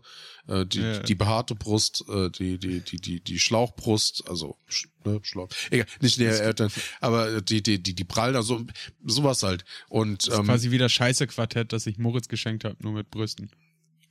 äh, 0.48 0.66
die, 0.66 0.80
Ja. 0.80 0.98
die 1.00 1.14
behaarte 1.14 1.54
Brust, 1.54 2.04
äh, 2.08 2.30
die, 2.30 2.58
die, 2.58 2.80
die, 2.80 2.96
die, 2.96 3.20
die 3.20 3.38
Schlauchbrust, 3.38 4.28
also 4.28 4.56
ne, 5.04 5.20
Schlauch. 5.22 5.48
Egal, 5.70 5.86
nicht 6.00 6.18
näher, 6.18 6.40
äh, 6.60 6.68
aber 7.00 7.40
die, 7.40 7.62
die, 7.62 7.80
die, 7.80 7.94
die 7.94 8.04
Prallen, 8.04 8.34
also 8.34 8.64
sowas 9.04 9.44
halt. 9.44 9.64
Und 9.88 10.26
Das 10.26 10.34
ist 10.34 10.40
ähm, 10.40 10.46
quasi 10.46 10.70
wie 10.72 10.78
das 10.78 10.90
Scheiße-Quartett, 10.92 11.72
das 11.72 11.86
ich 11.86 11.98
Moritz 11.98 12.26
geschenkt 12.26 12.64
habe, 12.64 12.76
nur 12.80 12.92
mit 12.92 13.08
Brüsten. 13.10 13.50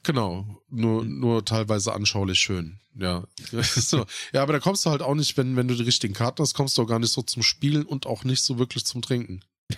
Genau, 0.07 0.63
nur, 0.69 1.03
nur 1.03 1.43
teilweise 1.43 1.91
anschaulich 1.91 2.39
schön. 2.39 2.79
Ja. 2.95 3.25
so. 3.61 4.05
ja, 4.31 4.41
aber 4.41 4.53
da 4.53 4.59
kommst 4.59 4.85
du 4.85 4.89
halt 4.89 5.01
auch 5.01 5.15
nicht, 5.15 5.35
wenn, 5.35 5.57
wenn 5.57 5.67
du 5.67 5.75
die 5.75 5.83
richtigen 5.83 6.13
Karten 6.13 6.41
hast, 6.41 6.53
kommst 6.53 6.77
du 6.77 6.83
auch 6.83 6.87
gar 6.87 6.99
nicht 6.99 7.11
so 7.11 7.23
zum 7.23 7.43
Spielen 7.43 7.85
und 7.85 8.05
auch 8.05 8.23
nicht 8.23 8.41
so 8.41 8.57
wirklich 8.57 8.85
zum 8.85 9.01
Trinken. 9.01 9.43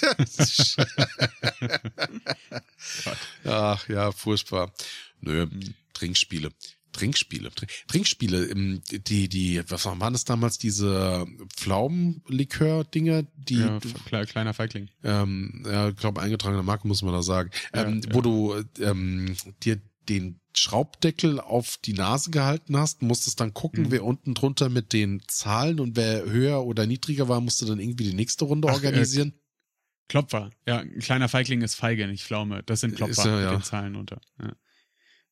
Ach 3.44 3.86
ja, 3.90 4.10
furchtbar. 4.10 4.72
Nö, 5.20 5.46
Trinkspiele. 5.92 6.50
Trinkspiele. 6.92 7.50
Trink- 7.50 7.70
Trinkspiele, 7.88 8.46
ähm, 8.46 8.80
die, 8.90 9.28
die, 9.28 9.62
was 9.68 9.84
waren 9.84 10.12
das 10.12 10.24
damals, 10.24 10.58
diese 10.58 11.26
Pflaumenlikör-Dinger, 11.56 13.24
die, 13.36 13.56
Ja, 13.58 13.78
kle 14.06 14.26
kleiner 14.26 14.54
Feigling. 14.54 14.88
ähm, 15.04 15.64
ja, 15.66 15.88
ich 15.88 15.96
glaube, 15.96 16.20
eingetragene 16.20 16.62
Marke 16.62 16.86
muss 16.88 17.02
man 17.02 17.12
da 17.12 17.22
sagen, 17.22 17.50
Ja, 17.74 17.84
ähm, 17.84 18.00
ja. 18.06 18.14
wo 18.14 18.20
du 18.20 18.54
ähm, 18.80 19.36
dir 19.62 19.80
den 20.08 20.40
Schraubdeckel 20.56 21.38
auf 21.38 21.76
die 21.84 21.92
Nase 21.92 22.30
gehalten 22.30 22.76
hast, 22.76 23.02
musstest 23.02 23.40
dann 23.40 23.52
gucken, 23.54 23.84
Mhm. 23.84 23.90
wer 23.90 24.04
unten 24.04 24.34
drunter 24.34 24.70
mit 24.70 24.92
den 24.92 25.20
Zahlen 25.28 25.78
und 25.80 25.96
wer 25.96 26.24
höher 26.24 26.64
oder 26.64 26.86
niedriger 26.86 27.28
war, 27.28 27.40
musste 27.40 27.66
dann 27.66 27.78
irgendwie 27.78 28.04
die 28.04 28.14
nächste 28.14 28.44
Runde 28.46 28.68
Ach, 28.68 28.72
äh, 28.72 28.76
organisieren. 28.76 29.34
Klopfer. 30.08 30.48
Ja, 30.66 30.78
ein 30.78 30.98
kleiner 31.00 31.28
Feigling 31.28 31.60
ist 31.60 31.74
Feige, 31.74 32.06
nicht 32.08 32.24
Pflaume. 32.24 32.62
Das 32.64 32.80
sind 32.80 32.96
Klopfer 32.96 33.10
Ist 33.12 33.24
ja, 33.26 33.40
ja. 33.40 33.50
mit 33.52 33.60
den 33.60 33.64
Zahlen 33.64 33.94
unter. 33.96 34.20
Ja. 34.40 34.52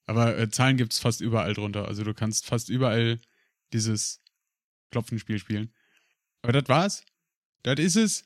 Aber 0.06 0.38
äh, 0.38 0.48
Zahlen 0.50 0.76
gibt's 0.76 0.98
fast 0.98 1.20
überall 1.20 1.54
drunter. 1.54 1.86
Also 1.86 2.04
du 2.04 2.14
kannst 2.14 2.46
fast 2.46 2.68
überall 2.68 3.18
dieses 3.72 4.22
Klopfenspiel 4.90 5.38
spielen. 5.38 5.72
Aber 6.42 6.52
das 6.52 6.68
war's. 6.68 7.04
Das 7.62 7.78
ist 7.80 7.96
es. 7.96 8.24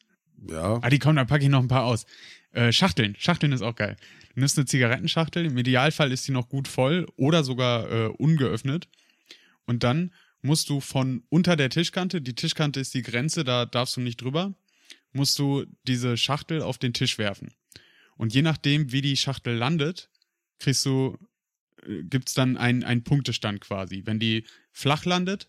ja. 0.48 0.78
Ah, 0.82 0.90
die 0.90 0.98
kommen, 0.98 1.16
dann 1.16 1.26
packe 1.26 1.44
ich 1.44 1.50
noch 1.50 1.62
ein 1.62 1.68
paar 1.68 1.84
aus. 1.84 2.04
Äh, 2.52 2.72
Schachteln. 2.72 3.16
Schachteln 3.18 3.52
ist 3.52 3.62
auch 3.62 3.74
geil. 3.74 3.96
Du 4.34 4.40
nimmst 4.40 4.58
eine 4.58 4.66
Zigarettenschachtel, 4.66 5.46
im 5.46 5.58
Idealfall 5.58 6.12
ist 6.12 6.28
die 6.28 6.32
noch 6.32 6.48
gut 6.48 6.68
voll 6.68 7.06
oder 7.16 7.42
sogar 7.42 7.90
äh, 7.90 8.06
ungeöffnet. 8.08 8.88
Und 9.66 9.82
dann 9.82 10.12
musst 10.42 10.68
du 10.68 10.80
von 10.80 11.24
unter 11.28 11.56
der 11.56 11.70
Tischkante, 11.70 12.20
die 12.20 12.34
Tischkante 12.34 12.80
ist 12.80 12.94
die 12.94 13.02
Grenze, 13.02 13.44
da 13.44 13.66
darfst 13.66 13.96
du 13.96 14.00
nicht 14.00 14.20
drüber, 14.20 14.54
musst 15.12 15.38
du 15.38 15.64
diese 15.86 16.16
Schachtel 16.16 16.62
auf 16.62 16.78
den 16.78 16.92
Tisch 16.92 17.18
werfen. 17.18 17.52
Und 18.16 18.34
je 18.34 18.42
nachdem, 18.42 18.92
wie 18.92 19.00
die 19.00 19.16
Schachtel 19.16 19.54
landet, 19.54 20.10
kriegst 20.58 20.84
du, 20.86 21.18
äh, 21.86 22.02
gibt's 22.04 22.34
dann 22.34 22.56
einen, 22.56 22.84
einen 22.84 23.04
Punktestand 23.04 23.60
quasi. 23.60 24.02
Wenn 24.04 24.18
die 24.18 24.44
flach 24.72 25.04
landet, 25.04 25.48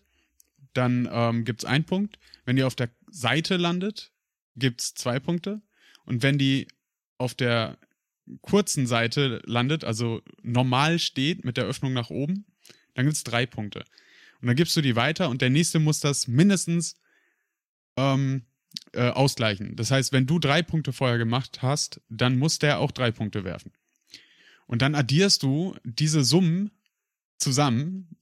dann 0.74 1.08
ähm, 1.10 1.44
gibt's 1.44 1.64
einen 1.64 1.84
Punkt. 1.84 2.18
Wenn 2.44 2.56
die 2.56 2.64
auf 2.64 2.74
der 2.74 2.90
Seite 3.10 3.56
landet, 3.56 4.12
gibt's 4.56 4.94
zwei 4.94 5.20
Punkte. 5.20 5.60
Und 6.04 6.22
wenn 6.22 6.38
die 6.38 6.68
auf 7.18 7.34
der 7.34 7.78
kurzen 8.40 8.86
Seite 8.86 9.42
landet, 9.44 9.84
also 9.84 10.22
normal 10.42 10.98
steht 10.98 11.44
mit 11.44 11.56
der 11.56 11.64
Öffnung 11.64 11.92
nach 11.92 12.10
oben, 12.10 12.46
dann 12.94 13.06
gibt's 13.06 13.24
drei 13.24 13.46
Punkte. 13.46 13.84
Und 14.40 14.48
dann 14.48 14.56
gibst 14.56 14.76
du 14.76 14.80
die 14.80 14.96
weiter 14.96 15.28
und 15.28 15.40
der 15.40 15.50
nächste 15.50 15.78
muss 15.78 16.00
das 16.00 16.26
mindestens 16.26 16.96
ähm, 17.96 18.42
äh, 18.92 19.08
ausgleichen. 19.10 19.76
Das 19.76 19.90
heißt, 19.90 20.12
wenn 20.12 20.26
du 20.26 20.38
drei 20.38 20.62
Punkte 20.62 20.92
vorher 20.92 21.18
gemacht 21.18 21.62
hast, 21.62 22.00
dann 22.08 22.38
muss 22.38 22.58
der 22.58 22.78
auch 22.78 22.90
drei 22.90 23.10
Punkte 23.10 23.44
werfen. 23.44 23.72
Und 24.72 24.80
dann 24.80 24.94
addierst 24.94 25.42
du 25.42 25.76
diese 25.84 26.24
Summen 26.24 26.70
zusammen 27.36 28.16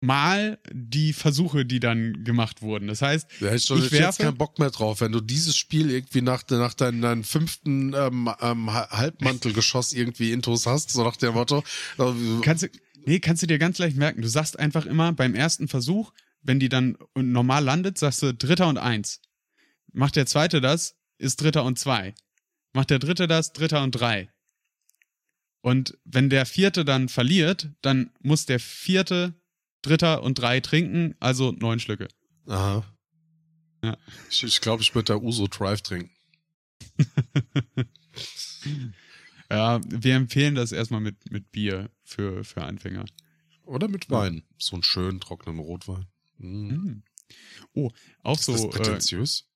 mal 0.00 0.58
die 0.72 1.12
Versuche, 1.12 1.64
die 1.64 1.78
dann 1.78 2.24
gemacht 2.24 2.62
wurden. 2.62 2.88
Das 2.88 3.00
heißt, 3.00 3.28
Da 3.40 3.46
hätte 3.46 3.56
ich 3.56 3.66
doch 3.66 3.76
ich 3.78 3.92
werfe- 3.92 4.22
keinen 4.24 4.36
Bock 4.36 4.58
mehr 4.58 4.70
drauf, 4.70 5.00
wenn 5.02 5.12
du 5.12 5.20
dieses 5.20 5.56
Spiel 5.56 5.90
irgendwie 5.90 6.22
nach, 6.22 6.42
nach 6.48 6.74
deinem, 6.74 7.00
deinem 7.00 7.22
fünften 7.22 7.92
ähm, 7.94 8.28
ähm, 8.40 8.72
Ha- 8.72 8.88
Halbmantelgeschoss 8.90 9.92
irgendwie 9.92 10.32
Intos 10.32 10.66
hast, 10.66 10.90
so 10.90 11.04
nach 11.04 11.16
dem 11.16 11.34
Motto. 11.34 11.62
äh, 11.98 12.12
Kannst 12.42 12.64
du, 12.64 12.68
nee, 13.04 13.20
kannst 13.20 13.42
du 13.42 13.46
dir 13.46 13.58
ganz 13.58 13.78
leicht 13.78 13.96
merken. 13.96 14.22
Du 14.22 14.28
sagst 14.28 14.58
einfach 14.58 14.84
immer 14.86 15.12
beim 15.12 15.34
ersten 15.36 15.68
Versuch, 15.68 16.12
wenn 16.42 16.58
die 16.58 16.70
dann 16.70 16.96
normal 17.14 17.62
landet, 17.62 17.98
sagst 17.98 18.22
du 18.22 18.32
Dritter 18.34 18.66
und 18.68 18.78
Eins. 18.78 19.20
Macht 19.92 20.16
der 20.16 20.26
zweite 20.26 20.60
das, 20.60 20.96
ist 21.18 21.40
Dritter 21.40 21.62
und 21.64 21.78
Zwei. 21.78 22.14
Macht 22.72 22.90
der 22.90 22.98
dritte 22.98 23.28
das, 23.28 23.52
Dritter 23.52 23.82
und 23.84 23.92
Drei. 23.92 24.30
Und 25.62 25.98
wenn 26.04 26.30
der 26.30 26.46
vierte 26.46 26.84
dann 26.84 27.08
verliert, 27.08 27.68
dann 27.82 28.10
muss 28.20 28.46
der 28.46 28.60
vierte, 28.60 29.34
Dritter 29.82 30.22
und 30.22 30.38
Drei 30.38 30.60
trinken, 30.60 31.14
also 31.20 31.52
neun 31.52 31.80
Schlücke. 31.80 32.08
Aha. 32.46 32.84
Ja. 33.82 33.96
Ich, 34.30 34.42
ich 34.42 34.60
glaube, 34.60 34.82
ich 34.82 34.94
würde 34.94 35.12
da 35.12 35.16
Uso 35.16 35.46
Drive 35.46 35.82
trinken. 35.82 36.10
Ja, 39.50 39.80
wir 39.84 40.14
empfehlen 40.14 40.54
das 40.54 40.70
erstmal 40.70 41.00
mit, 41.00 41.30
mit 41.30 41.50
Bier 41.50 41.90
für, 42.04 42.44
für 42.44 42.62
Anfänger. 42.62 43.04
Oder 43.64 43.88
mit 43.88 44.08
Wein. 44.08 44.44
So 44.58 44.76
einen 44.76 44.84
schönen 44.84 45.20
trockenen 45.20 45.58
Rotwein. 45.58 46.06
Mm. 46.38 47.02
Oh, 47.74 47.90
auch 48.22 48.38
Ist 48.38 48.44
so. 48.44 48.52
das 48.52 48.64
äh, 48.64 48.68
prätentiös? 48.68 49.49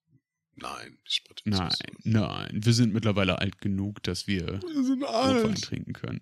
Nein, 0.56 0.99
prätentiös. 1.26 1.78
Nein, 2.04 2.20
nein. 2.23 2.64
Wir 2.64 2.73
sind 2.73 2.92
mittlerweile 2.92 3.38
alt 3.38 3.61
genug, 3.61 4.02
dass 4.02 4.26
wir 4.26 4.61
Wir 4.62 5.06
Rotwein 5.06 5.54
trinken 5.56 5.92
können. 5.92 6.20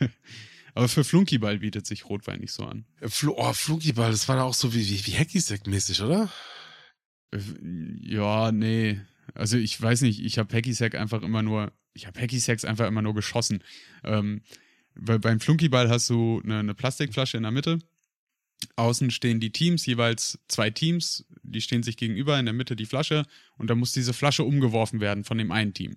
Aber 0.74 0.88
für 0.88 1.04
Flunkyball 1.04 1.58
bietet 1.58 1.86
sich 1.86 2.08
Rotwein 2.08 2.40
nicht 2.40 2.52
so 2.52 2.64
an. 2.64 2.84
Äh, 3.00 3.08
Fl 3.08 3.28
oh, 3.28 3.52
Flunkyball, 3.52 4.10
das 4.10 4.28
war 4.28 4.36
da 4.36 4.42
auch 4.44 4.54
so 4.54 4.72
wie, 4.72 4.88
wie, 4.88 5.06
wie 5.06 5.18
Hacky-Sack-mäßig, 5.18 6.02
oder? 6.02 6.30
Äh, 7.32 7.40
Ja, 8.00 8.52
nee. 8.52 9.00
Also 9.34 9.56
ich 9.56 9.80
weiß 9.80 10.02
nicht, 10.02 10.20
ich 10.20 10.38
habe 10.38 10.54
Hacky 10.54 10.72
Sack 10.72 10.94
einfach 10.94 11.22
immer 11.22 11.42
nur, 11.42 11.72
ich 11.92 12.06
habe 12.06 12.20
Hacky 12.20 12.38
Sacks 12.38 12.64
einfach 12.64 12.86
immer 12.86 13.02
nur 13.02 13.14
geschossen. 13.14 13.62
Ähm, 14.04 14.42
weil 14.94 15.18
beim 15.18 15.40
Flunkyball 15.40 15.88
hast 15.88 16.10
du 16.10 16.40
eine, 16.44 16.58
eine 16.58 16.74
Plastikflasche 16.74 17.36
in 17.36 17.44
der 17.44 17.52
Mitte. 17.52 17.78
Außen 18.76 19.10
stehen 19.10 19.40
die 19.40 19.50
Teams, 19.52 19.86
jeweils 19.86 20.38
zwei 20.48 20.70
Teams, 20.70 21.24
die 21.42 21.60
stehen 21.60 21.82
sich 21.82 21.96
gegenüber, 21.96 22.38
in 22.38 22.46
der 22.46 22.54
Mitte 22.54 22.76
die 22.76 22.86
Flasche 22.86 23.26
und 23.56 23.68
da 23.70 23.74
muss 23.74 23.92
diese 23.92 24.12
Flasche 24.12 24.44
umgeworfen 24.44 25.00
werden 25.00 25.24
von 25.24 25.38
dem 25.38 25.50
einen 25.52 25.74
Team. 25.74 25.96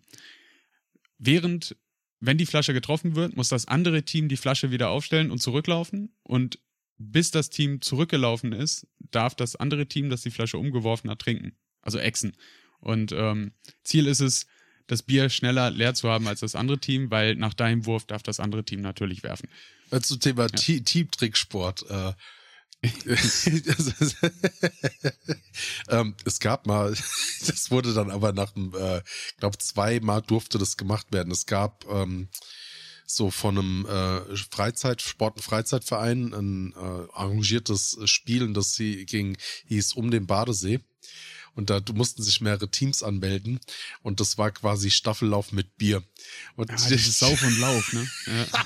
Während, 1.17 1.75
wenn 2.19 2.37
die 2.37 2.45
Flasche 2.45 2.73
getroffen 2.73 3.15
wird, 3.15 3.35
muss 3.35 3.49
das 3.49 3.67
andere 3.67 4.03
Team 4.03 4.29
die 4.29 4.37
Flasche 4.37 4.71
wieder 4.71 4.89
aufstellen 4.89 5.31
und 5.31 5.39
zurücklaufen 5.41 6.15
und 6.23 6.59
bis 6.97 7.31
das 7.31 7.49
Team 7.49 7.81
zurückgelaufen 7.81 8.53
ist, 8.53 8.87
darf 9.11 9.35
das 9.35 9.55
andere 9.55 9.87
Team, 9.87 10.09
das 10.09 10.21
die 10.21 10.31
Flasche 10.31 10.57
umgeworfen 10.57 11.09
hat, 11.09 11.19
trinken. 11.19 11.55
Also 11.81 11.97
exen. 11.97 12.33
Und 12.79 13.11
ähm, 13.11 13.51
Ziel 13.83 14.07
ist 14.07 14.21
es, 14.21 14.45
das 14.87 15.03
Bier 15.03 15.29
schneller 15.29 15.71
leer 15.71 15.93
zu 15.93 16.09
haben 16.09 16.27
als 16.27 16.41
das 16.41 16.55
andere 16.55 16.77
Team, 16.77 17.09
weil 17.09 17.35
nach 17.35 17.53
deinem 17.53 17.85
Wurf 17.85 18.05
darf 18.05 18.21
das 18.23 18.39
andere 18.39 18.63
Team 18.63 18.81
natürlich 18.81 19.23
werfen. 19.23 19.47
Äh, 19.91 20.01
Zum 20.01 20.19
Thema 20.19 20.47
Te- 20.47 20.81
Teamtricksport. 20.83 21.89
Äh, 21.89 22.13
ähm, 25.89 26.15
es 26.25 26.39
gab 26.39 26.67
mal, 26.67 26.91
das 27.47 27.71
wurde 27.71 27.93
dann 27.93 28.11
aber 28.11 28.33
nach 28.33 28.55
einem, 28.55 28.73
äh, 28.75 28.99
ich 28.99 29.37
glaube, 29.37 29.57
zweimal 29.57 30.21
durfte 30.21 30.57
das 30.57 30.77
gemacht 30.77 31.07
werden. 31.11 31.31
Es 31.31 31.45
gab 31.45 31.85
ähm, 31.89 32.27
so 33.05 33.31
von 33.31 33.57
einem 33.57 33.85
äh, 33.85 34.35
Freizeit, 34.35 35.01
Sport- 35.01 35.37
und 35.37 35.43
Freizeitverein 35.43 36.33
ein 36.33 36.73
äh, 36.73 37.07
arrangiertes 37.13 37.97
Spiel, 38.05 38.51
das 38.53 38.73
sie 38.73 39.05
ging, 39.05 39.37
hieß 39.67 39.93
um 39.93 40.11
den 40.11 40.27
Badesee. 40.27 40.81
Und 41.55 41.69
da 41.69 41.81
mussten 41.93 42.23
sich 42.23 42.41
mehrere 42.41 42.69
Teams 42.69 43.03
anmelden. 43.03 43.59
Und 44.01 44.19
das 44.19 44.39
war 44.39 44.49
quasi 44.51 44.89
Staffellauf 44.89 45.51
mit 45.51 45.77
Bier. 45.77 46.03
Und 46.55 46.71
Ja, 46.71 46.77
Sauf 46.97 47.43
und 47.43 47.59
Lauf, 47.59 47.93
ne? 47.93 48.09
Ja. 48.25 48.65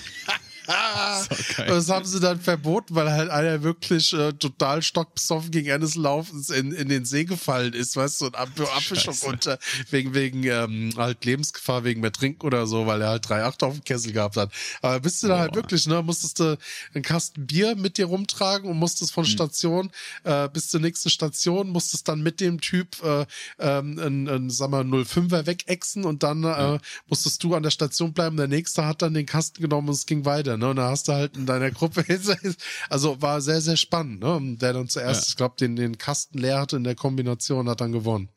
Das 0.67 1.89
haben 1.89 2.05
sie 2.05 2.19
dann 2.19 2.39
verboten, 2.39 2.95
weil 2.95 3.09
halt 3.11 3.29
einer 3.29 3.63
wirklich 3.63 4.13
äh, 4.13 4.33
total 4.33 4.81
stockbesoffen 4.81 5.51
gegen 5.51 5.69
Ende 5.69 5.87
des 5.87 5.95
Laufens 5.95 6.49
in, 6.49 6.71
in 6.73 6.89
den 6.89 7.05
See 7.05 7.23
gefallen 7.23 7.73
ist, 7.73 7.95
weißt 7.95 8.21
du, 8.21 8.25
und 8.27 8.35
ab, 8.35 8.49
Apfelschock 8.75 9.23
unter, 9.23 9.59
wegen, 9.91 10.13
wegen 10.13 10.43
ähm, 10.43 10.93
halt 10.97 11.23
Lebensgefahr, 11.23 11.83
wegen 11.83 12.01
mehr 12.01 12.11
Trinken 12.11 12.45
oder 12.45 12.67
so, 12.67 12.85
weil 12.85 13.01
er 13.01 13.09
halt 13.09 13.29
drei 13.29 13.43
Acht 13.43 13.63
auf 13.63 13.73
dem 13.73 13.83
Kessel 13.83 14.11
gehabt 14.11 14.35
hat. 14.35 14.51
Aber 14.81 14.99
bist 14.99 15.23
du 15.23 15.27
da 15.27 15.39
halt 15.39 15.55
wirklich, 15.55 15.87
ne, 15.87 16.01
musstest 16.01 16.39
du 16.39 16.57
einen 16.93 17.03
Kasten 17.03 17.47
Bier 17.47 17.75
mit 17.75 17.97
dir 17.97 18.05
rumtragen 18.05 18.69
und 18.69 18.77
musstest 18.77 19.13
von 19.13 19.25
Station 19.25 19.89
äh, 20.23 20.49
bis 20.49 20.69
zur 20.69 20.81
nächsten 20.81 21.09
Station, 21.09 21.69
musstest 21.69 22.07
dann 22.07 22.21
mit 22.21 22.39
dem 22.41 22.59
Typ 22.59 23.01
äh, 23.03 23.25
ähm, 23.59 23.99
ein, 23.99 24.27
ein, 24.27 24.49
sag 24.49 24.69
mal, 24.69 24.83
05er 24.83 25.45
wegexen 25.45 26.05
und 26.05 26.23
dann 26.23 26.43
äh, 26.43 26.79
musstest 27.07 27.43
du 27.43 27.55
an 27.55 27.63
der 27.63 27.71
Station 27.71 28.13
bleiben. 28.13 28.37
Der 28.37 28.47
nächste 28.47 28.85
hat 28.85 29.01
dann 29.01 29.13
den 29.13 29.25
Kasten 29.25 29.61
genommen 29.61 29.87
und 29.89 29.95
es 29.95 30.05
ging 30.05 30.25
weiter. 30.25 30.56
Ne? 30.59 30.69
Und 30.69 30.75
da 30.77 30.89
hast 30.89 31.07
du 31.07 31.13
halt 31.13 31.37
in 31.37 31.45
deiner 31.45 31.71
Gruppe, 31.71 32.03
also 32.89 33.21
war 33.21 33.41
sehr, 33.41 33.61
sehr 33.61 33.77
spannend. 33.77 34.21
Ne? 34.21 34.35
Und 34.35 34.59
der 34.61 34.73
dann 34.73 34.89
zuerst, 34.89 35.23
Ja. 35.23 35.29
ich 35.29 35.35
glaube, 35.37 35.55
den, 35.59 35.75
den 35.75 35.97
Kasten 35.97 36.37
leer 36.39 36.59
hatte 36.59 36.77
in 36.77 36.83
der 36.83 36.95
Kombination, 36.95 37.69
hat 37.69 37.81
dann 37.81 37.91
gewonnen. 37.91 38.29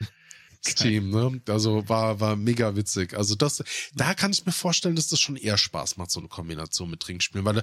Das 0.64 0.74
Team, 0.74 1.10
ne? 1.10 1.40
Also 1.48 1.88
war, 1.88 2.18
war 2.18 2.34
mega 2.34 2.74
witzig. 2.74 3.16
Also 3.16 3.36
das, 3.36 3.62
da 3.94 4.14
kann 4.14 4.32
ich 4.32 4.44
mir 4.44 4.50
vorstellen, 4.52 4.96
dass 4.96 5.06
das 5.06 5.20
schon 5.20 5.36
eher 5.36 5.58
Spaß 5.58 5.96
macht, 5.96 6.10
so 6.10 6.18
eine 6.18 6.28
Kombination 6.28 6.90
mit 6.90 6.98
Trinkspielen, 7.00 7.44
weil 7.44 7.62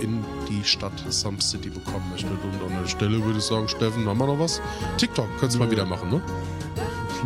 äh, 0.00 0.04
in 0.04 0.24
die 0.50 0.64
Stadt 0.64 1.00
Sum 1.10 1.40
City 1.40 1.70
bekommen 1.70 2.10
möchtet. 2.10 2.32
Und 2.32 2.60
an 2.66 2.82
der 2.82 2.88
Stelle 2.88 3.24
würde 3.24 3.38
ich 3.38 3.44
sagen, 3.44 3.68
Steffen, 3.68 4.08
haben 4.08 4.18
wir 4.18 4.26
noch 4.26 4.40
was? 4.40 4.60
TikTok, 4.98 5.28
könntest 5.38 5.54
du 5.54 5.60
mal 5.60 5.70
wieder 5.70 5.86
machen, 5.86 6.10
ne? 6.10 6.20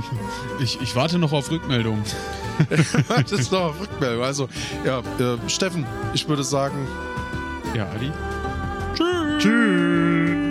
Ich, 0.61 0.81
ich 0.81 0.97
warte 0.97 1.19
noch 1.19 1.33
auf 1.33 1.51
Rückmeldung. 1.51 2.03
ist 3.33 3.53
noch 3.53 3.73
eine 3.73 3.81
Rückmeldung. 3.81 4.25
Also, 4.25 4.49
ja, 4.85 5.01
äh, 5.01 5.37
Steffen, 5.49 5.87
ich 6.15 6.29
würde 6.29 6.45
sagen, 6.45 6.87
Ja, 7.75 7.87
Adi? 7.91 8.11
Tschüss. 9.39 10.46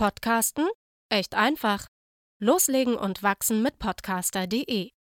Podcasten? 0.00 0.66
Echt 1.10 1.34
einfach. 1.34 1.86
Loslegen 2.38 2.96
und 2.96 3.22
wachsen 3.22 3.60
mit 3.60 3.78
podcaster.de 3.78 4.92